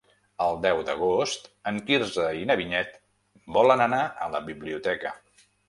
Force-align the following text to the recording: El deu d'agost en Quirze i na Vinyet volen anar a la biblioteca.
El 0.43 0.55
deu 0.61 0.79
d'agost 0.87 1.45
en 1.73 1.77
Quirze 1.91 2.25
i 2.41 2.49
na 2.53 2.57
Vinyet 2.63 2.99
volen 3.61 3.87
anar 3.89 4.03
a 4.27 4.33
la 4.39 4.45
biblioteca. 4.51 5.17